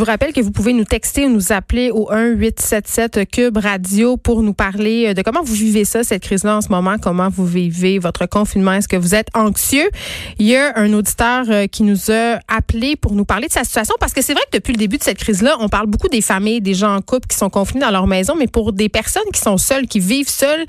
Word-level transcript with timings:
vous 0.00 0.06
rappelle 0.06 0.32
que 0.32 0.40
vous 0.40 0.50
pouvez 0.50 0.72
nous 0.72 0.86
texter 0.86 1.26
ou 1.26 1.28
nous 1.28 1.52
appeler 1.52 1.90
au 1.90 2.08
1-877 2.10 3.26
Cube 3.26 3.58
Radio 3.58 4.16
pour 4.16 4.42
nous 4.42 4.54
parler 4.54 5.08
euh, 5.08 5.14
de 5.14 5.20
comment 5.20 5.42
vous 5.42 5.52
vivez 5.52 5.84
ça, 5.84 6.04
cette 6.04 6.22
crise-là 6.22 6.56
en 6.56 6.60
ce 6.62 6.70
moment, 6.70 6.96
comment 6.96 7.28
vous 7.28 7.44
vivez 7.44 7.98
votre 7.98 8.24
confinement. 8.24 8.72
Est-ce 8.72 8.88
que 8.88 8.96
vous 8.96 9.14
êtes 9.14 9.28
anxieux? 9.34 9.90
Il 10.38 10.46
y 10.46 10.56
a 10.56 10.72
un 10.78 10.94
auditeur 10.94 11.44
euh, 11.50 11.66
qui 11.66 11.82
nous 11.82 12.10
a 12.10 12.38
appelé 12.48 12.96
pour 12.96 13.12
nous 13.12 13.26
parler 13.26 13.48
de 13.48 13.52
sa 13.52 13.62
situation 13.62 13.94
parce 14.00 14.14
que 14.14 14.22
c'est 14.22 14.32
vrai 14.32 14.42
que 14.50 14.56
depuis 14.56 14.72
le 14.72 14.78
début 14.78 14.96
de 14.96 15.02
cette 15.02 15.18
crise-là, 15.18 15.58
on 15.60 15.68
parle 15.68 15.86
beaucoup 15.86 16.08
des 16.08 16.22
familles, 16.22 16.62
des 16.62 16.72
gens 16.72 16.96
en 16.96 17.02
couple 17.02 17.28
qui 17.28 17.36
sont 17.36 17.50
confinés 17.50 17.80
dans 17.80 17.90
leur 17.90 18.06
maison, 18.06 18.34
mais 18.38 18.46
pour 18.46 18.72
des 18.72 18.88
personnes 18.88 19.30
qui 19.34 19.40
sont 19.40 19.58
seules, 19.58 19.86
qui 19.86 20.00
vivent 20.00 20.30
seules 20.30 20.64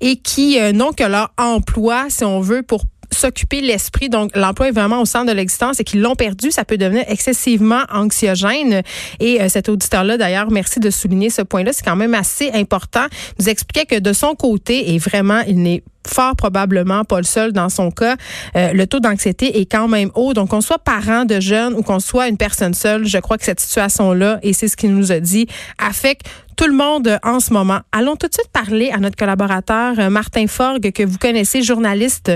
et 0.00 0.14
qui 0.14 0.60
euh, 0.60 0.70
n'ont 0.70 0.92
que 0.92 1.02
leur 1.02 1.32
emploi, 1.38 2.04
si 2.08 2.22
on 2.22 2.38
veut, 2.38 2.62
pour 2.62 2.84
s'occuper 3.10 3.60
l'esprit. 3.60 4.08
Donc, 4.08 4.36
l'emploi 4.36 4.68
est 4.68 4.72
vraiment 4.72 5.00
au 5.00 5.04
centre 5.04 5.26
de 5.26 5.32
l'existence 5.32 5.80
et 5.80 5.84
qu'ils 5.84 6.00
l'ont 6.00 6.14
perdu, 6.14 6.50
ça 6.50 6.64
peut 6.64 6.78
devenir 6.78 7.04
excessivement 7.08 7.82
anxiogène. 7.92 8.82
Et 9.20 9.40
euh, 9.40 9.48
cet 9.48 9.68
auditeur-là, 9.68 10.16
d'ailleurs, 10.16 10.50
merci 10.50 10.80
de 10.80 10.90
souligner 10.90 11.30
ce 11.30 11.42
point-là. 11.42 11.72
C'est 11.72 11.84
quand 11.84 11.96
même 11.96 12.14
assez 12.14 12.50
important. 12.52 13.06
Il 13.38 13.44
nous 13.44 13.48
expliquait 13.48 13.86
que 13.86 13.98
de 13.98 14.12
son 14.12 14.34
côté, 14.34 14.94
et 14.94 14.98
vraiment, 14.98 15.40
il 15.46 15.62
n'est 15.62 15.82
fort 16.06 16.36
probablement 16.36 17.04
pas 17.04 17.18
le 17.18 17.24
seul 17.24 17.52
dans 17.52 17.68
son 17.68 17.90
cas, 17.90 18.16
euh, 18.56 18.72
le 18.72 18.86
taux 18.86 19.00
d'anxiété 19.00 19.60
est 19.60 19.66
quand 19.66 19.88
même 19.88 20.10
haut. 20.14 20.34
Donc, 20.34 20.50
qu'on 20.50 20.60
soit 20.60 20.78
parent 20.78 21.24
de 21.24 21.40
jeunes 21.40 21.74
ou 21.74 21.82
qu'on 21.82 22.00
soit 22.00 22.28
une 22.28 22.36
personne 22.36 22.74
seule, 22.74 23.06
je 23.06 23.18
crois 23.18 23.38
que 23.38 23.44
cette 23.44 23.60
situation-là, 23.60 24.38
et 24.42 24.52
c'est 24.52 24.68
ce 24.68 24.76
qu'il 24.76 24.94
nous 24.94 25.12
a 25.12 25.20
dit, 25.20 25.46
affecte 25.78 26.26
tout 26.56 26.66
le 26.66 26.74
monde 26.74 27.18
en 27.22 27.40
ce 27.40 27.52
moment. 27.52 27.80
Allons 27.92 28.16
tout 28.16 28.28
de 28.28 28.32
suite 28.32 28.48
parler 28.52 28.90
à 28.90 28.98
notre 28.98 29.16
collaborateur 29.16 29.98
euh, 29.98 30.10
Martin 30.10 30.46
Forgue, 30.46 30.90
que 30.92 31.02
vous 31.02 31.18
connaissez, 31.18 31.62
journaliste 31.62 32.32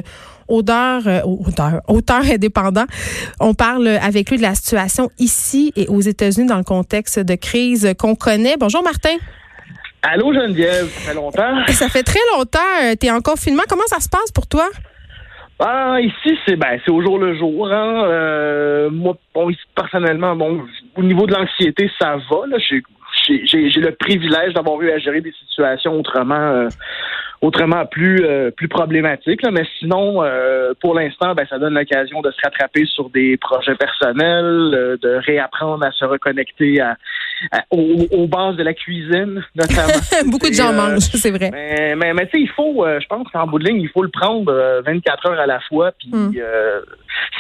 auteur, 0.51 1.03
euh, 1.07 1.21
auteur, 1.89 2.23
indépendant. 2.23 2.87
On 3.41 3.55
parle 3.55 3.89
avec 3.89 4.31
lui 4.31 4.37
de 4.37 4.43
la 4.43 4.55
situation 4.55 5.11
ici 5.19 5.73
et 5.77 5.87
aux 5.89 6.01
États-Unis 6.01 6.47
dans 6.47 6.59
le 6.59 6.65
contexte 6.65 7.19
de 7.19 7.35
crise 7.35 7.95
qu'on 7.99 8.15
connaît. 8.15 8.57
Bonjour 8.59 8.83
Martin. 8.83 9.17
Allô 10.03 10.33
Geneviève, 10.33 10.89
ça 10.89 11.11
fait 11.11 11.15
longtemps. 11.15 11.67
Ça 11.69 11.89
fait 11.89 12.03
très 12.03 12.21
longtemps. 12.35 12.59
Tu 12.99 13.07
es 13.07 13.11
en 13.11 13.21
confinement. 13.21 13.63
Comment 13.69 13.87
ça 13.87 14.01
se 14.01 14.09
passe 14.09 14.33
pour 14.33 14.47
toi? 14.47 14.67
Ah, 15.63 15.99
ici, 16.01 16.39
c'est 16.47 16.57
ben, 16.57 16.81
c'est 16.83 16.91
au 16.91 17.03
jour 17.03 17.19
le 17.19 17.37
jour. 17.37 17.71
Hein. 17.71 18.05
Euh, 18.07 18.89
moi, 18.91 19.15
bon, 19.35 19.53
personnellement, 19.75 20.35
bon, 20.35 20.63
au 20.97 21.03
niveau 21.03 21.27
de 21.27 21.35
l'anxiété, 21.35 21.91
ça 21.99 22.17
va. 22.17 22.47
Là. 22.47 22.57
J'ai, 23.45 23.81
le 23.81 23.93
privilège 23.93 24.55
d'avoir 24.55 24.81
eu 24.83 24.91
à 24.91 24.99
gérer 24.99 25.21
des 25.21 25.33
situations 25.33 25.99
autrement 25.99 26.35
euh, 26.35 26.69
autrement 27.41 27.87
plus 27.87 28.25
euh, 28.25 28.51
plus 28.51 28.69
problématique. 28.69 29.43
Là. 29.43 29.51
Mais 29.51 29.65
sinon, 29.79 30.23
euh, 30.23 30.73
pour 30.81 30.95
l'instant, 30.95 31.35
ben, 31.35 31.47
ça 31.49 31.59
donne 31.59 31.75
l'occasion 31.75 32.21
de 32.21 32.31
se 32.31 32.39
rattraper 32.43 32.85
sur 32.87 33.11
des 33.11 33.37
projets 33.37 33.75
personnels, 33.75 34.75
euh, 34.75 34.97
de 35.01 35.21
réapprendre 35.25 35.85
à 35.85 35.93
se 35.93 36.05
reconnecter 36.05 36.81
à, 36.81 36.97
aux, 37.71 38.27
bases 38.27 38.57
de 38.57 38.63
la 38.63 38.75
cuisine, 38.75 39.43
notamment. 39.55 39.93
Beaucoup 40.31 40.49
de 40.49 40.55
gens 40.55 40.73
mangent, 40.73 41.11
c'est 41.15 41.31
vrai. 41.31 41.51
Mais, 41.53 41.95
mais, 41.97 42.13
mais 42.13 42.27
tu 42.27 42.33
sais, 42.33 42.41
il 42.41 42.51
faut, 42.51 42.85
je 42.87 43.07
pense 43.07 43.27
qu'en 43.33 43.47
bout 43.47 43.59
de 43.59 43.65
ligne, 43.65 43.81
il 43.81 43.89
faut 43.89 44.03
le 44.03 44.11
prendre 44.11 44.53
24 44.85 45.27
heures 45.27 45.41
à 45.41 45.47
la 45.47 45.61
fois, 45.61 45.93
puis 45.99 46.11
hmm. 46.13 46.33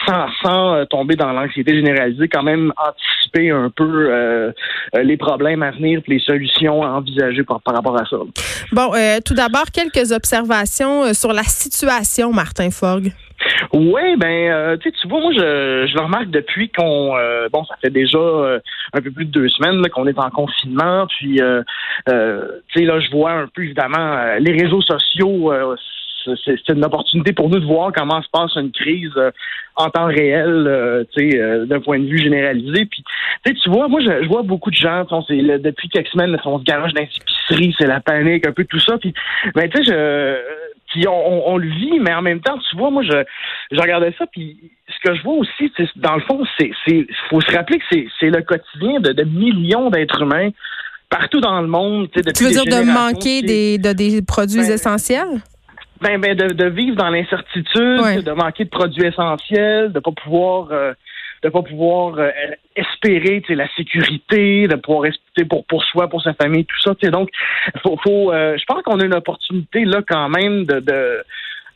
sans, 0.07 0.27
sans 0.43 0.87
tomber 0.87 1.17
dans 1.17 1.33
l'anxiété 1.33 1.75
généralisée, 1.75 2.29
quand 2.29 2.43
même 2.43 2.73
anticiper 2.77 3.51
un 3.51 3.71
peu 3.71 4.53
les 4.95 5.17
problèmes 5.17 5.63
à 5.63 5.73
venir, 5.73 6.01
puis 6.03 6.15
les 6.15 6.25
solutions 6.25 6.83
à 6.83 6.89
envisager 6.89 7.45
par, 7.45 7.61
par 7.61 7.75
rapport 7.75 8.01
à 8.01 8.07
ça. 8.07 8.17
Bon, 8.73 8.93
tout 9.25 9.35
d'abord, 9.35 9.65
quel 9.73 9.91
quelques 9.91 10.13
observations 10.13 11.05
euh, 11.05 11.13
sur 11.13 11.33
la 11.33 11.45
situation, 11.45 12.33
Martin 12.33 12.71
Fogg. 12.71 13.13
Oui, 13.73 14.17
ben, 14.17 14.51
euh, 14.51 14.77
tu 14.77 15.09
vois, 15.09 15.21
moi, 15.21 15.33
je, 15.33 15.87
je 15.87 15.95
le 15.95 16.01
remarque 16.01 16.31
depuis 16.31 16.71
qu'on, 16.71 17.17
euh, 17.17 17.49
bon, 17.53 17.65
ça 17.65 17.77
fait 17.83 17.91
déjà 17.91 18.19
un 18.19 19.01
peu 19.01 19.11
plus 19.11 19.27
de 19.27 19.31
deux 19.31 19.49
semaines 19.49 19.83
qu'on 19.89 20.07
est 20.07 20.19
en 20.19 20.31
confinement, 20.31 21.07
puis, 21.07 21.37
tu 21.37 22.13
sais, 22.75 22.85
là, 22.85 23.01
je 23.01 23.11
vois 23.11 23.33
un 23.33 23.47
peu 23.55 23.65
évidemment 23.65 24.37
les 24.39 24.53
réseaux 24.53 24.83
sociaux 24.83 25.53
c'est 26.45 26.69
une 26.69 26.85
opportunité 26.85 27.33
pour 27.33 27.49
nous 27.49 27.59
de 27.59 27.67
voir 27.67 27.93
comment 27.95 28.23
se 28.23 28.29
passe 28.31 28.55
une 28.57 28.73
crise 28.73 29.13
euh, 29.17 29.31
en 29.77 29.89
temps 29.91 30.07
réel, 30.07 30.67
euh, 30.67 31.05
tu 31.15 31.31
sais, 31.31 31.39
euh, 31.39 31.67
d'un 31.67 31.81
point 31.81 31.99
de 31.99 32.07
vue 32.07 32.19
généralisé. 32.19 32.87
Puis, 32.87 33.05
tu 33.45 33.71
vois, 33.71 33.89
moi, 33.89 34.01
je, 34.01 34.27
vois 34.29 34.43
beaucoup 34.43 34.71
de 34.71 34.77
gens, 34.77 35.05
c'est 35.27 35.37
depuis 35.37 35.89
quelques 35.89 36.09
semaines, 36.09 36.37
on 36.45 36.59
se 36.59 36.65
garage 36.65 36.93
dans 36.93 37.01
les 37.01 37.73
c'est 37.79 37.87
la 37.87 38.01
panique, 38.01 38.47
un 38.47 38.53
peu 38.53 38.65
tout 38.65 38.79
ça. 38.79 38.99
Puis, 38.99 39.13
ben, 39.55 39.69
tu 39.69 39.83
sais, 39.83 39.93
je, 39.93 40.37
on, 41.09 41.57
le 41.57 41.69
vit, 41.69 42.01
mais 42.01 42.13
en 42.15 42.23
même 42.23 42.41
temps, 42.41 42.59
tu 42.71 42.77
vois, 42.77 42.91
moi, 42.91 43.03
je, 43.03 43.25
je 43.71 43.81
regardais 43.81 44.15
ça, 44.19 44.27
puis 44.27 44.59
ce 44.89 45.09
que 45.09 45.15
je 45.15 45.23
vois 45.23 45.35
aussi, 45.35 45.73
dans 45.97 46.15
le 46.15 46.23
fond, 46.23 46.43
c'est, 46.59 46.71
c'est, 46.87 47.07
faut 47.29 47.41
se 47.41 47.53
rappeler 47.55 47.79
que 47.79 47.85
c'est, 48.21 48.31
le 48.31 48.43
quotidien 48.43 49.01
de, 49.01 49.25
millions 49.25 49.91
d'êtres 49.91 50.23
humains 50.23 50.51
partout 51.09 51.41
dans 51.41 51.61
le 51.61 51.69
monde. 51.69 52.09
Tu 52.13 52.45
veux 52.45 52.51
dire 52.51 52.65
de 52.65 52.85
manquer 52.85 53.43
des, 53.43 53.79
de, 53.79 53.93
des 53.93 54.23
produits 54.23 54.61
ben, 54.61 54.73
essentiels? 54.73 55.41
Ben, 56.01 56.21
ben 56.21 56.35
de, 56.37 56.55
de 56.55 56.69
vivre 56.69 56.97
dans 56.97 57.11
l'incertitude, 57.11 58.25
de 58.25 58.33
manquer 58.33 58.65
de 58.65 58.71
produits 58.71 59.07
essentiels, 59.07 59.93
de 59.93 60.01
pas 60.01 60.13
pouvoir 60.13 60.69
euh, 60.71 60.95
de 61.43 61.49
pas 61.49 61.63
pouvoir 61.63 62.19
euh, 62.19 62.31
espérer 62.77 63.43
la 63.49 63.69
sécurité, 63.75 64.69
de 64.69 64.77
pouvoir 64.77 65.07
espérer 65.07 65.49
pour 65.49 65.65
pour 65.67 65.85
soi, 65.85 66.09
pour 66.09 66.23
sa 66.23 66.35
famille, 66.35 66.65
tout 66.65 66.81
ça. 66.81 66.95
Donc, 67.11 67.31
faut, 67.83 67.97
faut 68.03 68.33
euh, 68.33 68.57
je 68.59 68.65
pense 68.65 68.83
qu'on 68.83 69.01
a 69.01 69.05
une 69.05 69.15
opportunité 69.15 69.85
là 69.85 70.03
quand 70.07 70.29
même 70.29 70.65
de 70.65 70.81
de 70.81 71.25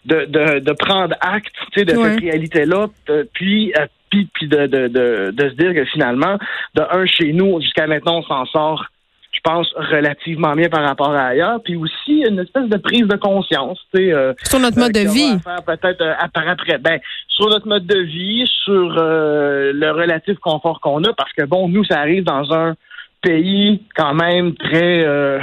de, 0.05 0.27
de, 0.27 0.59
de 0.59 0.73
prendre 0.73 1.17
acte 1.23 1.55
de 1.77 1.89
cette 1.89 2.21
réalité-là, 2.21 2.89
puis 3.33 3.73
puis, 4.11 4.29
puis 4.33 4.49
de, 4.49 4.67
de, 4.67 4.89
de, 4.89 5.31
de 5.33 5.49
se 5.49 5.55
dire 5.55 5.75
que 5.75 5.85
finalement, 5.87 6.39
de 6.75 6.83
un 6.83 7.05
chez 7.07 7.33
nous, 7.33 7.61
jusqu'à 7.61 7.87
maintenant, 7.87 8.19
on 8.19 8.23
s'en 8.23 8.47
sort 8.47 8.87
je 9.35 9.41
pense, 9.43 9.73
relativement 9.75 10.53
bien 10.53 10.69
par 10.69 10.83
rapport 10.83 11.11
à 11.11 11.27
ailleurs. 11.29 11.61
Puis 11.63 11.77
aussi, 11.77 12.25
une 12.29 12.39
espèce 12.39 12.69
de 12.69 12.77
prise 12.77 13.07
de 13.07 13.17
conscience. 13.17 13.79
Euh, 13.97 14.33
sur 14.45 14.61
notre 14.61 14.79
mode 14.79 14.93
de 14.93 15.01
vie. 15.01 15.37
Peut-être 15.67 16.01
euh, 16.01 16.15
après. 16.19 16.79
Ben, 16.79 17.01
sur 17.29 17.49
notre 17.49 17.67
mode 17.67 17.87
de 17.87 17.99
vie, 17.99 18.49
sur 18.65 18.97
euh, 18.97 19.73
le 19.75 19.91
relatif 19.91 20.39
confort 20.39 20.81
qu'on 20.81 21.03
a, 21.05 21.13
parce 21.13 21.33
que 21.33 21.45
bon, 21.45 21.69
nous, 21.69 21.85
ça 21.85 21.99
arrive 21.99 22.25
dans 22.25 22.53
un 22.53 22.75
pays 23.23 23.83
quand 23.97 24.15
même 24.15 24.55
très, 24.55 25.05
euh, 25.05 25.41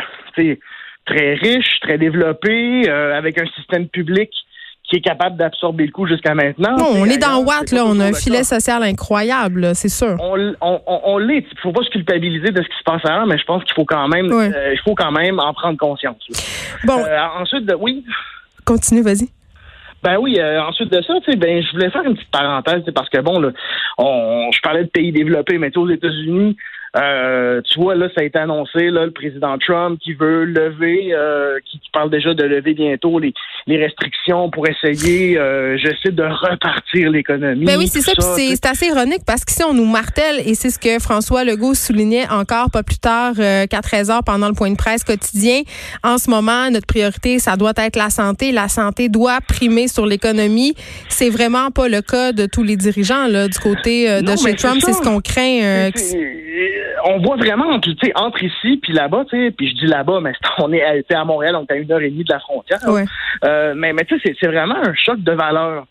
très 1.06 1.34
riche, 1.34 1.80
très 1.82 1.98
développé, 1.98 2.90
avec 2.90 3.38
un 3.40 3.46
système 3.58 3.88
public 3.88 4.30
qui 4.92 4.98
est 4.98 5.02
capable 5.02 5.38
d'absorber 5.38 5.86
le 5.86 5.92
coup 5.92 6.06
jusqu'à 6.06 6.36
maintenant. 6.36 6.76
on 6.78 7.06
est 7.06 7.18
dans 7.18 7.42
Watt, 7.44 7.72
là. 7.72 7.86
On 7.86 7.98
a 8.02 8.08
un 8.08 8.14
filet 8.14 8.44
social 8.44 8.84
incroyable, 8.84 9.74
c'est 9.74 9.90
sûr. 9.90 10.18
On, 10.20 10.54
on, 10.60 10.82
on, 10.86 11.18
l'est. 11.18 11.46
Il 11.50 11.60
faut 11.64 11.72
pas 11.72 11.84
se 11.84 11.90
culpabiliser 11.90 12.52
de 12.52 12.62
ce 12.62 12.68
qui 12.68 12.78
se 12.78 12.84
passe 12.84 13.04
ailleurs, 13.06 13.26
mais 13.26 13.38
je 13.38 13.46
pense 13.46 13.64
qu'il 13.64 13.74
faut 13.74 13.86
quand 13.86 14.10
même, 14.10 14.30
euh, 14.30 14.74
il 14.74 14.80
faut 14.84 14.94
quand 14.94 15.12
même 15.12 15.40
en 15.40 15.54
prendre 15.54 15.78
conscience. 15.78 16.22
Bon. 16.84 17.00
Euh, 17.06 17.18
ensuite, 17.40 17.72
oui? 17.80 18.04
Continue, 18.66 19.02
vas-y. 19.02 19.30
Ben 20.04 20.18
oui, 20.20 20.40
euh, 20.40 20.62
ensuite 20.62 20.92
de 20.92 21.02
ça, 21.04 21.14
tu 21.24 21.32
sais, 21.32 21.38
ben 21.38 21.64
je 21.64 21.72
voulais 21.72 21.90
faire 21.90 22.04
une 22.04 22.16
petite 22.16 22.32
parenthèse, 22.32 22.84
parce 22.94 23.08
que 23.08 23.20
bon, 23.20 23.40
là, 23.40 23.52
on, 23.98 24.50
je 24.52 24.60
parlais 24.62 24.84
de 24.84 24.90
pays 24.90 25.12
développés, 25.12 25.58
mais 25.58 25.76
aux 25.78 25.90
États-Unis, 25.90 26.58
euh, 26.98 27.62
tu 27.62 27.80
vois, 27.80 27.96
là, 27.96 28.10
ça 28.14 28.22
a 28.22 28.24
été 28.26 28.38
annoncé, 28.38 28.90
là, 28.90 29.06
le 29.06 29.12
président 29.12 29.58
Trump 29.58 29.98
qui 30.02 30.14
veut 30.14 30.44
lever, 30.44 31.12
euh, 31.14 31.58
qui, 31.66 31.80
parle 31.94 32.10
déjà 32.10 32.34
de 32.34 32.44
lever 32.44 32.74
bientôt 32.74 33.20
les, 33.20 33.34
les 33.68 33.78
restrictions 33.78 34.50
pour 34.50 34.66
essayer, 34.68 35.38
euh, 35.38 35.78
je 35.78 35.90
sais, 36.02 36.12
de 36.12 36.24
repartir 36.24 37.10
l'économie. 37.10 37.66
Ben 37.66 37.78
oui, 37.78 37.88
c'est 37.88 38.00
ça, 38.02 38.14
c'est 38.20 38.66
assez 38.66 38.88
ironique 38.88 39.24
parce 39.26 39.44
qu'ici, 39.44 39.64
on 39.64 39.74
nous 39.74 39.86
martèle, 39.86 40.42
et 40.46 40.54
c'est 40.56 40.70
ce 40.70 40.80
que 40.80 41.02
François 41.02 41.44
Legault 41.44 41.74
soulignait 41.74 42.30
encore 42.30 42.72
pas 42.72 42.84
plus 42.84 43.00
tard 43.00 43.34
qu'à 43.36 43.82
13 43.82 44.10
heures 44.10 44.24
pendant 44.24 44.48
le 44.48 44.54
point 44.54 44.72
de 44.72 44.78
presse 44.78 45.04
quotidien. 45.04 45.62
En 46.04 46.18
ce 46.18 46.30
moment, 46.30 46.70
notre 46.72 46.88
priorité, 46.88 47.40
ça 47.40 47.58
doit 47.58 47.74
être 47.78 47.98
la 47.98 48.10
santé. 48.10 48.52
La 48.52 48.70
santé 48.70 49.10
doit 49.10 49.40
primer 49.48 49.88
sur 49.88 50.06
l'économie. 50.06 50.76
C'est 51.10 51.30
vraiment 51.30 51.72
pas 51.72 51.88
le 51.88 52.02
cas 52.02 52.32
de 52.32 52.46
tous 52.46 52.64
les 52.64 52.78
dirigeants, 52.78 53.28
là, 53.28 53.48
du 53.48 53.60
côté 53.60 54.22
de 54.22 54.36
chez 54.38 54.56
Trump. 54.56 54.82
C'est 54.82 54.94
ce 54.94 55.02
qu'on 55.02 55.20
craint 55.20 55.92
on 57.06 57.20
voit 57.20 57.36
vraiment 57.36 57.68
entre, 57.68 57.90
entre 58.16 58.44
ici 58.44 58.78
puis 58.82 58.94
là-bas, 58.94 59.26
puis 59.30 59.70
je 59.70 59.76
dis 59.76 59.88
là-bas, 59.88 60.20
mais 60.22 60.34
on 60.60 60.72
est 60.74 60.84
à, 60.84 61.20
à 61.20 61.26
Montréal, 61.26 61.56
on 61.56 61.66
est 61.66 61.72
à 61.72 61.76
une 61.76 61.92
heure 61.92 62.02
et 62.02 62.10
demie 62.10 62.24
de 62.24 62.34
la 62.34 62.40
frontière. 62.40 62.80
Euh, 63.44 63.74
mais 63.76 63.94
mais 63.94 64.06
tu 64.06 64.20
sais, 64.20 64.36
c'est 64.40 64.48
vraiment 64.48 64.78
un 64.78 64.94
choc 64.94 65.20
de 65.20 65.32
valeur. 65.32 65.86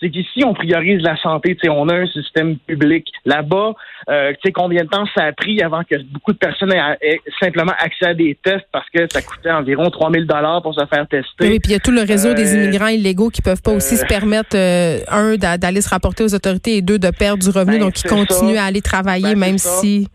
C'est 0.00 0.10
qu'ici, 0.10 0.44
on 0.44 0.54
priorise 0.54 1.02
la 1.02 1.16
santé. 1.20 1.56
sais, 1.60 1.68
on 1.68 1.88
a 1.88 1.94
un 1.94 2.06
système 2.06 2.56
public. 2.58 3.08
Là-bas, 3.24 3.72
euh, 4.08 4.30
tu 4.34 4.38
sais, 4.44 4.52
combien 4.52 4.84
de 4.84 4.88
temps 4.88 5.04
ça 5.16 5.24
a 5.24 5.32
pris 5.32 5.60
avant 5.60 5.82
que 5.82 5.96
beaucoup 6.12 6.32
de 6.32 6.38
personnes 6.38 6.72
aient, 6.72 7.20
simplement 7.40 7.72
accès 7.80 8.06
à 8.06 8.14
des 8.14 8.38
tests 8.42 8.66
parce 8.70 8.88
que 8.90 9.06
ça 9.12 9.22
coûtait 9.22 9.50
environ 9.50 9.90
3000 9.90 10.26
dollars 10.26 10.62
pour 10.62 10.72
se 10.74 10.86
faire 10.86 11.06
tester. 11.08 11.48
Oui, 11.48 11.58
puis 11.58 11.70
il 11.70 11.72
y 11.72 11.74
a 11.74 11.80
tout 11.80 11.90
le 11.90 12.02
réseau 12.02 12.32
des 12.32 12.54
euh, 12.54 12.62
immigrants 12.62 12.86
illégaux 12.86 13.30
qui 13.30 13.42
peuvent 13.42 13.62
pas 13.62 13.72
aussi 13.72 13.96
se 13.96 14.06
permettre, 14.06 14.56
un, 14.56 15.36
d'aller 15.36 15.80
se 15.80 15.88
rapporter 15.88 16.22
aux 16.22 16.34
autorités 16.34 16.76
et 16.76 16.82
deux, 16.82 17.00
de 17.00 17.10
perdre 17.10 17.42
du 17.42 17.50
revenu. 17.50 17.78
Ben, 17.78 17.86
donc, 17.86 18.00
ils 18.00 18.08
continuent 18.08 18.58
à 18.58 18.64
aller 18.64 18.82
travailler, 18.82 19.34
ben, 19.34 19.40
même 19.40 19.58
si... 19.58 20.06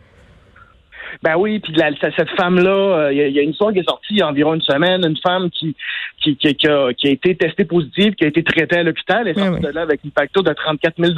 Ben 1.21 1.35
oui, 1.37 1.59
puis 1.59 1.73
cette 2.01 2.29
femme-là, 2.31 3.11
il 3.11 3.17
y, 3.17 3.39
a 3.39 3.41
une 3.41 3.51
histoire 3.51 3.71
qui 3.71 3.79
est 3.79 3.89
sortie 3.89 4.13
il 4.13 4.17
y 4.17 4.21
a 4.21 4.27
environ 4.27 4.55
une 4.55 4.61
semaine, 4.61 5.05
une 5.05 5.17
femme 5.17 5.49
qui 5.49 5.75
qui, 6.23 6.37
qui, 6.37 6.67
a, 6.67 6.89
été 7.03 7.35
testée 7.35 7.65
positive, 7.65 8.13
qui 8.15 8.23
a 8.23 8.27
été 8.27 8.43
traitée 8.43 8.77
à 8.77 8.83
l'hôpital, 8.83 9.27
et 9.27 9.33
sortie 9.33 9.61
de 9.61 9.67
là 9.69 9.81
avec 9.81 10.03
une 10.03 10.11
facture 10.11 10.43
de 10.43 10.53
34 10.53 10.95
000 10.97 11.13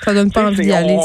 Ça 0.00 0.14
donne 0.14 0.30
pas 0.30 0.46
envie 0.46 0.62
d'y 0.62 0.72
aller, 0.72 0.98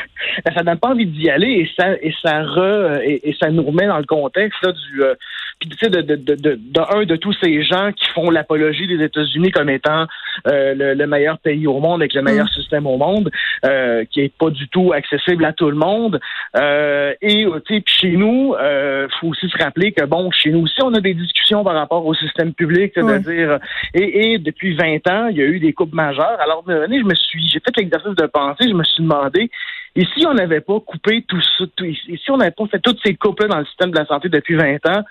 ça 0.54 0.62
donne 0.62 0.78
pas 0.78 0.88
envie 0.88 1.06
d'y 1.06 1.28
aller 1.28 1.46
et 1.46 1.70
ça 1.78 1.92
et 2.00 2.14
ça 2.22 2.42
re, 2.42 3.00
et, 3.02 3.36
ça 3.38 3.50
nous 3.50 3.64
remet 3.64 3.86
dans 3.86 3.98
le 3.98 4.06
contexte 4.06 4.58
là, 4.64 4.72
du 4.72 5.02
euh, 5.02 5.14
puis 5.60 5.68
tu 5.68 5.76
sais 5.78 5.90
de, 5.90 6.00
de, 6.02 6.16
de, 6.16 6.34
de, 6.34 6.80
un 6.94 7.04
de 7.04 7.16
tous 7.16 7.34
ces 7.42 7.62
gens 7.62 7.92
qui 7.92 8.06
font 8.10 8.30
l'apologie 8.30 8.86
des 8.86 9.02
États-Unis 9.02 9.50
comme 9.50 9.70
étant 9.70 10.06
euh, 10.46 10.94
le, 10.94 11.06
meilleur 11.06 11.38
pays 11.38 11.66
au 11.66 11.80
monde 11.80 12.02
avec 12.02 12.14
le 12.14 12.22
meilleur 12.22 12.46
mm. 12.46 12.60
système 12.60 12.86
au 12.86 12.96
monde, 12.96 13.30
euh, 13.64 14.04
qui 14.10 14.20
est 14.20 14.32
pas 14.36 14.50
du 14.50 14.68
tout 14.68 14.92
accessible 14.92 15.44
à 15.44 15.52
tout 15.52 15.70
le 15.70 15.76
monde. 15.76 16.20
et 16.54 17.46
tu 17.66 17.74
sais 17.76 17.82
chez 17.86 18.16
nous, 18.16 18.54
euh, 18.54 19.08
faut 19.20 19.28
aussi 19.28 19.48
se 19.48 19.62
rappeler 19.62 19.92
que 19.92 20.04
bon 20.04 20.30
chez 20.30 20.50
nous 20.50 20.62
aussi 20.62 20.82
on 20.82 20.92
a 20.94 21.00
des 21.00 21.14
discussions 21.14 21.64
par 21.64 21.74
rapport 21.74 22.04
au 22.04 22.14
système 22.14 22.52
public, 22.52 22.92
c'est-à-dire 22.94 23.58
et, 23.94 24.32
et 24.32 24.38
depuis 24.38 24.74
20 24.74 25.08
ans 25.08 25.26
il 25.28 25.36
y 25.36 25.42
a 25.42 25.46
eu 25.46 25.60
des 25.60 25.72
coupes 25.72 25.94
majeures. 25.94 26.38
Alors 26.40 26.64
je 26.66 27.04
me 27.04 27.14
suis 27.14 27.46
j'ai 27.48 27.60
fait 27.60 27.76
l'exercice 27.76 28.14
de 28.16 28.26
penser, 28.26 28.68
je 28.68 28.74
me 28.74 28.84
suis 28.84 29.02
demandé 29.02 29.50
et 29.96 30.04
si 30.14 30.26
on 30.26 30.34
n'avait 30.34 30.60
pas 30.60 30.80
coupé 30.80 31.24
tout 31.28 31.40
ça, 31.40 31.64
et 31.84 32.16
si 32.16 32.30
on 32.30 32.36
n'avait 32.36 32.50
pas 32.50 32.66
fait 32.66 32.80
toutes 32.80 32.98
ces 33.04 33.14
coupes 33.14 33.44
dans 33.46 33.58
le 33.58 33.64
système 33.66 33.90
de 33.90 33.98
la 33.98 34.06
santé 34.06 34.28
depuis 34.28 34.56
20 34.56 34.86
ans, 34.88 35.02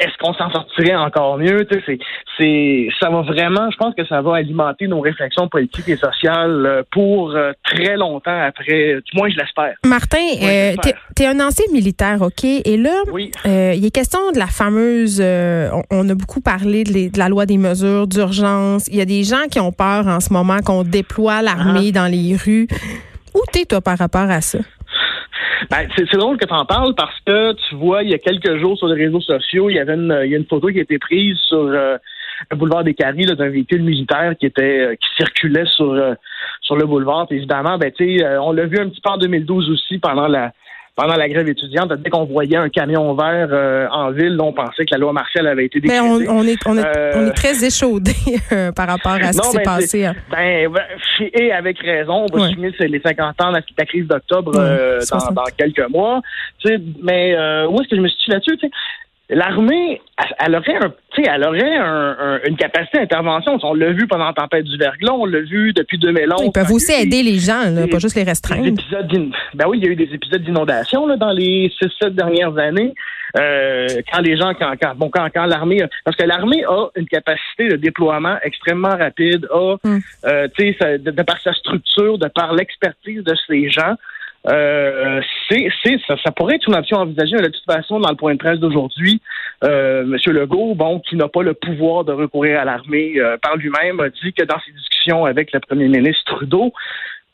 est-ce 0.00 0.16
qu'on 0.18 0.34
s'en 0.34 0.50
sortirait 0.50 0.96
encore 0.96 1.38
mieux? 1.38 1.66
C'est, 1.70 1.98
c'est, 2.38 2.88
ça 2.98 3.08
va 3.10 3.22
vraiment, 3.22 3.70
je 3.70 3.76
pense 3.76 3.94
que 3.94 4.04
ça 4.06 4.20
va 4.20 4.36
alimenter 4.36 4.88
nos 4.88 5.00
réflexions 5.00 5.48
politiques 5.48 5.88
et 5.88 5.96
sociales 5.96 6.66
euh, 6.66 6.82
pour 6.90 7.30
euh, 7.30 7.52
très 7.62 7.96
longtemps 7.96 8.40
après, 8.42 8.96
du 9.04 9.16
moins 9.16 9.28
je 9.28 9.36
l'espère. 9.36 9.74
Martin, 9.84 10.18
euh, 10.42 10.74
tu 11.16 11.22
es 11.22 11.26
un 11.26 11.38
ancien 11.40 11.66
militaire, 11.72 12.22
OK? 12.22 12.44
Et 12.44 12.76
là, 12.76 13.02
il 13.44 13.84
est 13.84 13.94
question 13.94 14.32
de 14.32 14.38
la 14.38 14.46
fameuse, 14.46 15.20
on, 15.90 16.08
a 16.08 16.14
beaucoup 16.14 16.40
parlé 16.40 16.84
de, 16.84 17.16
la 17.16 17.28
loi 17.28 17.46
des 17.46 17.58
mesures 17.58 18.06
d'urgence. 18.06 18.88
Il 18.88 18.96
y 18.96 19.00
a 19.00 19.04
des 19.04 19.22
gens 19.22 19.46
qui 19.50 19.60
ont 19.60 19.72
peur 19.72 20.08
en 20.08 20.20
ce 20.20 20.32
moment 20.32 20.58
qu'on 20.64 20.82
déploie 20.82 21.42
l'armée 21.42 21.90
ah. 21.90 22.00
dans 22.00 22.06
les 22.06 22.34
rues. 22.36 22.66
Où 23.34 23.40
t'es, 23.52 23.64
toi, 23.64 23.80
par 23.80 23.98
rapport 23.98 24.30
à 24.30 24.40
ça? 24.40 24.58
Ben, 25.70 25.88
c'est, 25.96 26.16
drôle 26.16 26.36
que 26.36 26.44
tu 26.44 26.52
en 26.52 26.64
parles 26.64 26.94
parce 26.94 27.18
que 27.24 27.52
tu 27.52 27.76
vois, 27.76 28.02
il 28.02 28.10
y 28.10 28.14
a 28.14 28.18
quelques 28.18 28.58
jours 28.58 28.76
sur 28.76 28.88
les 28.88 29.06
réseaux 29.06 29.20
sociaux, 29.20 29.70
il 29.70 29.76
y 29.76 29.78
avait 29.78 29.94
une, 29.94 30.20
il 30.24 30.30
y 30.30 30.34
a 30.34 30.38
une 30.38 30.46
photo 30.46 30.68
qui 30.68 30.78
a 30.78 30.82
été 30.82 30.98
prise 30.98 31.36
sur 31.48 31.58
euh, 31.58 31.96
le 32.50 32.56
boulevard 32.56 32.84
des 32.84 32.94
Caries 32.94 33.26
d'un 33.26 33.48
véhicule 33.48 33.82
militaire 33.82 34.34
qui 34.38 34.46
était 34.46 34.80
euh, 34.80 34.94
qui 34.96 35.08
circulait 35.16 35.66
sur 35.66 35.92
euh, 35.92 36.14
sur 36.60 36.76
le 36.76 36.84
boulevard. 36.84 37.26
évidemment, 37.30 37.78
ben 37.78 37.90
tu 37.90 38.22
on 38.40 38.52
l'a 38.52 38.66
vu 38.66 38.78
un 38.78 38.88
petit 38.88 39.00
peu 39.00 39.10
en 39.10 39.18
2012 39.18 39.70
aussi 39.70 39.98
pendant 39.98 40.26
la 40.26 40.52
pendant 41.02 41.16
la 41.16 41.28
grève 41.28 41.48
étudiante, 41.48 41.92
dès 41.94 42.10
qu'on 42.10 42.24
voyait 42.24 42.56
un 42.56 42.68
camion 42.68 43.12
vert 43.14 43.48
euh, 43.50 43.88
en 43.90 44.12
ville, 44.12 44.38
on 44.40 44.52
pensait 44.52 44.84
que 44.84 44.92
la 44.92 44.98
loi 44.98 45.12
martiale 45.12 45.48
avait 45.48 45.64
été 45.64 45.80
décrétée. 45.80 46.00
Mais 46.00 46.08
on, 46.08 46.38
on, 46.38 46.44
est, 46.44 46.64
on, 46.64 46.78
est, 46.78 46.84
on 47.16 47.26
est 47.26 47.30
euh, 47.30 47.32
très 47.32 47.64
échaudé 47.64 48.12
euh, 48.52 48.70
par 48.70 48.86
rapport 48.86 49.18
à 49.20 49.32
ce 49.32 49.40
qui 49.40 49.48
s'est 49.48 49.58
ben, 49.58 49.64
passé. 49.64 50.04
Hein. 50.04 50.14
Ben, 50.30 50.70
et 51.34 51.50
avec 51.50 51.80
raison, 51.80 52.26
on 52.30 52.36
va 52.36 52.44
ouais. 52.44 52.88
les 52.88 53.00
50 53.00 53.40
ans 53.40 53.50
de 53.50 53.58
la, 53.76 53.84
crise 53.84 54.06
d'octobre 54.06 54.52
dans, 54.52 55.34
dans, 55.34 55.44
quelques 55.58 55.88
mois. 55.90 56.20
mais 57.02 57.34
où 57.66 57.80
est-ce 57.80 57.88
que 57.88 57.96
je 57.96 58.00
me 58.00 58.08
suis 58.08 58.30
là-dessus? 58.30 58.58
L'armée, 59.32 60.00
elle 60.38 60.54
aurait, 60.54 60.76
un, 60.76 60.92
elle 61.16 61.44
aurait 61.44 61.76
un, 61.76 62.38
une 62.46 62.56
capacité 62.56 62.98
d'intervention. 62.98 63.58
On 63.62 63.72
l'a 63.72 63.92
vu 63.92 64.06
pendant 64.06 64.26
la 64.26 64.34
tempête 64.34 64.64
du 64.64 64.76
verglas, 64.76 65.12
on 65.12 65.24
l'a 65.24 65.40
vu 65.40 65.72
depuis 65.72 65.98
2011. 65.98 66.42
Ils 66.44 66.52
peuvent 66.52 66.70
aussi 66.70 66.92
aider 66.92 67.22
les 67.22 67.38
gens, 67.38 67.62
là, 67.70 67.86
pas 67.88 67.98
juste 67.98 68.14
les 68.14 68.24
restreindre. 68.24 68.64
Ben 69.54 69.64
oui, 69.68 69.78
il 69.78 69.84
y 69.84 69.88
a 69.88 69.90
eu 69.90 69.96
des 69.96 70.10
épisodes 70.12 70.42
d'inondation 70.42 71.06
dans 71.16 71.32
les 71.32 71.72
6-7 71.80 72.10
dernières 72.10 72.56
années. 72.58 72.94
Euh, 73.38 73.86
quand 74.12 74.20
les 74.20 74.36
gens, 74.36 74.52
quand, 74.52 74.74
quand 74.80 74.94
bon, 74.94 75.08
quand, 75.08 75.26
quand 75.34 75.46
l'armée, 75.46 75.82
parce 76.04 76.16
que 76.16 76.24
l'armée 76.24 76.64
a 76.66 76.88
une 76.96 77.06
capacité 77.06 77.68
de 77.68 77.76
déploiement 77.76 78.36
extrêmement 78.42 78.94
rapide, 78.94 79.48
a, 79.50 79.76
hum. 79.82 80.00
euh, 80.26 80.48
tu 80.54 80.74
sais, 80.74 80.98
de, 80.98 81.10
de 81.10 81.22
par 81.22 81.40
sa 81.40 81.54
structure, 81.54 82.18
de 82.18 82.28
par 82.28 82.52
l'expertise 82.52 83.24
de 83.24 83.34
ces 83.46 83.70
gens, 83.70 83.94
euh, 84.48 85.20
c'est, 85.48 85.68
c'est, 85.84 86.00
ça, 86.06 86.16
ça, 86.24 86.32
pourrait 86.32 86.56
être 86.56 86.68
une 86.68 86.74
option 86.74 86.98
envisagée, 86.98 87.36
mais 87.36 87.48
de 87.48 87.52
toute 87.52 87.70
façon, 87.70 88.00
dans 88.00 88.10
le 88.10 88.16
point 88.16 88.32
de 88.32 88.38
presse 88.38 88.58
d'aujourd'hui, 88.58 89.20
euh, 89.62 90.02
M. 90.02 90.16
Legault, 90.32 90.74
bon, 90.74 91.00
qui 91.00 91.16
n'a 91.16 91.28
pas 91.28 91.42
le 91.42 91.54
pouvoir 91.54 92.04
de 92.04 92.12
recourir 92.12 92.60
à 92.60 92.64
l'armée, 92.64 93.14
euh, 93.18 93.36
par 93.40 93.56
lui-même, 93.56 94.00
a 94.00 94.08
dit 94.08 94.32
que 94.32 94.44
dans 94.44 94.58
ses 94.66 94.72
discussions 94.72 95.24
avec 95.24 95.52
le 95.52 95.60
premier 95.60 95.88
ministre 95.88 96.24
Trudeau, 96.24 96.72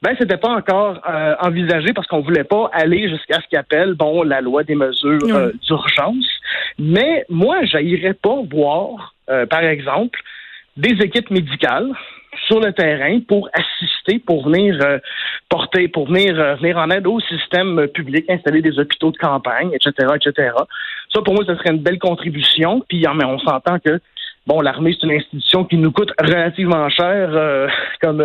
ben, 0.03 0.15
c'était 0.19 0.37
pas 0.37 0.51
encore 0.51 1.01
euh, 1.09 1.35
envisagé 1.41 1.93
parce 1.93 2.07
qu'on 2.07 2.21
voulait 2.21 2.45
pas 2.45 2.71
aller 2.73 3.09
jusqu'à 3.09 3.41
ce 3.41 3.49
qu'appelle, 3.51 3.95
bon, 3.95 4.23
la 4.23 4.41
loi 4.41 4.63
des 4.63 4.77
mesures 4.77 5.19
euh, 5.35 5.51
d'urgence. 5.67 6.29
Mais 6.79 7.25
moi, 7.29 7.65
j'irais 7.65 8.15
pas 8.15 8.37
voir, 8.51 9.15
par 9.51 9.65
exemple, 9.65 10.21
des 10.77 10.93
équipes 11.05 11.31
médicales 11.31 11.91
sur 12.49 12.61
le 12.61 12.73
terrain 12.73 13.21
pour 13.21 13.49
assister, 13.53 14.19
pour 14.19 14.45
venir 14.45 14.79
euh, 14.83 14.99
porter, 15.49 15.89
pour 15.89 16.09
venir 16.09 16.39
euh, 16.41 16.55
venir 16.57 16.79
en 16.79 16.91
aide 16.91 17.07
au 17.07 17.21
système 17.21 17.87
public, 17.89 18.25
installer 18.29 18.63
des 18.63 18.79
hôpitaux 18.79 19.13
de 19.13 19.19
campagne, 19.19 19.71
etc., 19.75 20.09
etc. 20.17 20.53
Ça, 21.13 21.23
pour 21.23 21.35
moi, 21.35 21.45
ce 21.47 21.55
serait 21.57 21.71
une 21.71 21.83
belle 21.83 21.99
contribution. 21.99 22.83
Puis, 22.89 23.05
mais 23.15 23.25
on 23.25 23.39
s'entend 23.39 23.79
que 23.79 24.01
bon, 24.47 24.61
l'armée, 24.63 24.97
c'est 24.99 25.07
une 25.07 25.13
institution 25.13 25.65
qui 25.65 25.77
nous 25.77 25.93
coûte 25.93 26.11
relativement 26.19 26.89
cher, 26.89 27.31
euh, 27.33 27.69
comme 28.01 28.25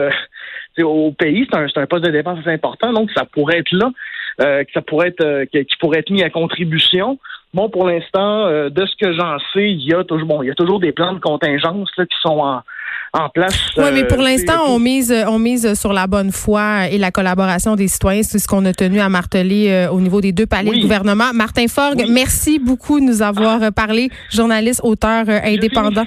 au 0.81 1.11
pays, 1.11 1.45
c'est 1.51 1.57
un, 1.57 1.67
un, 1.75 1.85
poste 1.85 2.05
de 2.05 2.11
dépense 2.11 2.39
assez 2.39 2.51
important, 2.51 2.93
donc 2.93 3.11
ça 3.11 3.25
pourrait 3.25 3.59
être 3.59 3.71
là, 3.71 3.91
que 4.39 4.71
ça 4.73 4.81
pourrait 4.81 5.09
être, 5.09 5.43
qui 5.51 5.77
pourrait 5.79 5.99
être 5.99 6.09
mis 6.09 6.23
à 6.23 6.31
contribution. 6.31 7.19
Bon, 7.53 7.69
pour 7.69 7.85
l'instant, 7.85 8.47
de 8.47 8.85
ce 8.87 8.95
que 8.95 9.13
j'en 9.13 9.37
sais, 9.53 9.69
il 9.69 9.87
y 9.87 9.93
a 9.93 10.03
toujours, 10.03 10.27
bon, 10.27 10.41
il 10.41 10.47
y 10.47 10.51
a 10.51 10.55
toujours 10.55 10.79
des 10.79 10.91
plans 10.91 11.13
de 11.13 11.19
contingence 11.19 11.91
là, 11.95 12.07
qui 12.07 12.17
sont 12.23 12.39
en, 12.39 12.63
en 13.13 13.29
place. 13.29 13.53
Oui, 13.77 13.85
mais 13.93 14.05
pour 14.05 14.19
euh, 14.19 14.23
l'instant, 14.23 14.63
on 14.67 14.79
mise, 14.79 15.13
on 15.27 15.37
mise 15.37 15.75
sur 15.75 15.93
la 15.93 16.07
bonne 16.07 16.31
foi 16.31 16.89
et 16.89 16.97
la 16.97 17.11
collaboration 17.11 17.75
des 17.75 17.87
citoyens. 17.87 18.23
C'est 18.23 18.39
ce 18.39 18.47
qu'on 18.47 18.65
a 18.65 18.73
tenu 18.73 18.99
à 18.99 19.09
marteler 19.09 19.69
euh, 19.69 19.91
au 19.91 20.01
niveau 20.01 20.19
des 20.19 20.31
deux 20.31 20.47
paliers 20.47 20.71
du 20.71 20.81
gouvernement. 20.81 21.31
Martin 21.33 21.67
Forgue, 21.67 22.05
merci 22.09 22.57
beaucoup 22.57 22.99
de 22.99 23.05
nous 23.05 23.21
avoir 23.21 23.61
ah. 23.61 23.71
parlé. 23.71 24.09
Journaliste, 24.31 24.81
auteur 24.83 25.25
euh, 25.27 25.39
indépendant. 25.43 26.05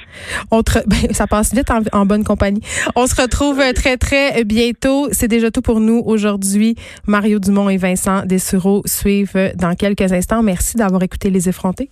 On 0.51 0.63
ben, 0.87 1.13
ça 1.13 1.27
passe 1.29 1.55
vite 1.55 1.71
en, 1.93 2.07
bonne 2.07 2.25
compagnie. 2.25 2.61
On 2.97 3.07
se 3.07 3.21
retrouve 3.21 3.63
très, 3.75 3.97
très 3.97 4.45
bientôt. 4.45 5.09
C'est 5.13 5.29
déjà 5.29 5.51
tout 5.51 5.63
pour 5.63 5.79
nous 5.81 6.03
aujourd'hui. 6.05 6.75
Mario 7.07 7.39
Dumont 7.39 7.69
et 7.69 7.77
Vincent 7.77 8.25
Dessureau 8.25 8.83
suivent 8.85 9.53
dans 9.55 9.75
quelques 9.75 10.13
instants. 10.13 10.43
Merci 10.43 10.77
d'avoir 10.77 11.03
écouté 11.03 11.31
Les 11.31 11.49
Effrontés. 11.49 11.89